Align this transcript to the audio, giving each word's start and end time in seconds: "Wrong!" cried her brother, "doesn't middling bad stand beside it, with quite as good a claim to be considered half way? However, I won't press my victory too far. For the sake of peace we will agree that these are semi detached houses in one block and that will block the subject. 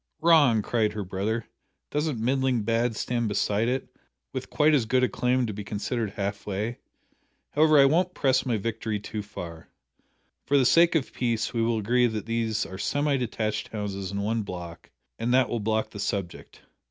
"Wrong!" 0.19 0.63
cried 0.63 0.93
her 0.93 1.03
brother, 1.03 1.47
"doesn't 1.91 2.19
middling 2.19 2.63
bad 2.63 2.95
stand 2.95 3.27
beside 3.27 3.67
it, 3.67 3.87
with 4.33 4.49
quite 4.49 4.73
as 4.73 4.87
good 4.87 5.03
a 5.03 5.07
claim 5.07 5.45
to 5.45 5.53
be 5.53 5.63
considered 5.63 6.13
half 6.13 6.47
way? 6.47 6.79
However, 7.51 7.77
I 7.77 7.85
won't 7.85 8.15
press 8.15 8.43
my 8.43 8.57
victory 8.57 8.99
too 8.99 9.21
far. 9.21 9.69
For 10.43 10.57
the 10.57 10.65
sake 10.65 10.95
of 10.95 11.13
peace 11.13 11.53
we 11.53 11.61
will 11.61 11.77
agree 11.77 12.07
that 12.07 12.25
these 12.25 12.65
are 12.65 12.79
semi 12.79 13.15
detached 13.17 13.67
houses 13.67 14.11
in 14.11 14.21
one 14.21 14.41
block 14.41 14.89
and 15.19 15.31
that 15.35 15.49
will 15.49 15.59
block 15.59 15.91
the 15.91 15.99
subject. 15.99 16.61